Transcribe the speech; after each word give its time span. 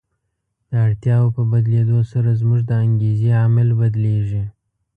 د 0.69 0.71
اړتیاوو 0.87 1.35
په 1.35 1.41
بدلېدو 1.51 1.99
سره 2.11 2.29
زموږ 2.39 2.61
د 2.65 2.71
انګېزې 2.85 3.29
عامل 3.41 3.69
بدلیږي. 3.79 4.43